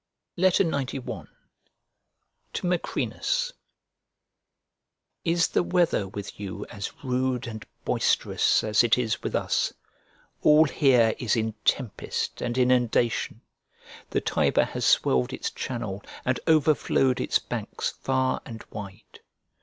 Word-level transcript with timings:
XCI 0.35 1.27
To 2.53 2.65
MACRINUS 2.65 3.53
Is 5.23 5.47
the 5.49 5.61
weather 5.61 6.07
with 6.07 6.39
you 6.39 6.65
as 6.71 7.03
rude 7.03 7.45
and 7.45 7.63
boisterous 7.85 8.63
as 8.63 8.83
it 8.83 8.97
is 8.97 9.21
with 9.21 9.35
us? 9.35 9.71
All 10.41 10.65
here 10.65 11.13
is 11.19 11.35
in 11.35 11.53
tempest 11.65 12.41
and 12.41 12.57
inundation. 12.57 13.41
The 14.09 14.21
Tiber 14.21 14.63
has 14.65 14.87
swelled 14.87 15.33
its 15.33 15.51
channel, 15.51 16.01
and 16.25 16.39
overflowed 16.47 17.21
its 17.21 17.37
banks 17.37 17.91
far 17.91 18.41
and 18.43 18.63
wide. 18.71 19.19